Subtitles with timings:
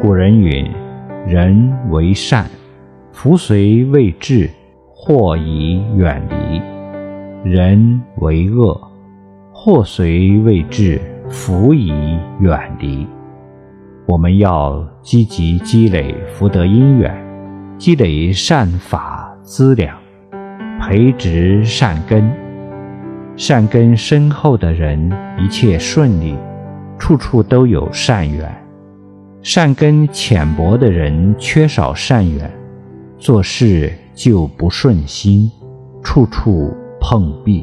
[0.00, 0.70] 古人云
[1.26, 2.44] ：“人为善，
[3.12, 4.50] 福虽未至，
[4.94, 6.60] 祸已远离；
[7.42, 8.78] 人为恶，
[9.52, 13.06] 祸虽未至，福已远离。”
[14.06, 17.14] 我们要积极积累福德因缘，
[17.78, 19.96] 积累善法资粮，
[20.78, 22.30] 培植善根。
[23.36, 26.36] 善根深厚的人，一切顺利，
[26.98, 28.46] 处处都有善缘；
[29.44, 32.50] 善根浅薄的人，缺少善缘，
[33.18, 35.52] 做事就不顺心，
[36.02, 37.62] 处处碰壁。